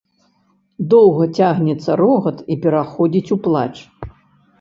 Доўга 0.93 1.27
цягнецца 1.39 1.97
рогат 2.01 2.39
і 2.55 2.57
пераходзіць 2.65 3.31
у 3.37 3.39
плач. 3.49 3.75